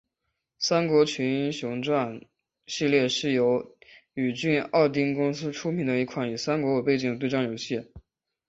[0.57, 2.19] 三国群英传
[2.65, 3.77] 系列是由
[4.15, 7.85] 宇峻奥汀公司出品的一款以三国为背景的对战游戏。